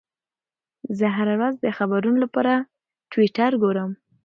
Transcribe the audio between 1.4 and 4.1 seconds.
د خبرونو لپاره ټویټر ګورم.